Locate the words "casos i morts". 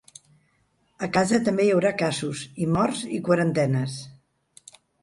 2.01-3.07